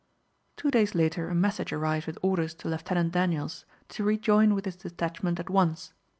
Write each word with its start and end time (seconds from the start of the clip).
Two 0.57 0.71
days 0.71 0.95
later 0.95 1.29
a 1.29 1.35
message 1.35 1.71
arrived 1.71 2.07
with 2.07 2.17
orders 2.23 2.55
to 2.55 2.67
Lieutenant 2.67 3.11
Daniels 3.11 3.65
to 3.89 4.03
rejoin 4.03 4.55
with 4.55 4.65
his 4.65 4.77
detachment 4.77 5.39
at 5.39 5.47
once. 5.47 5.93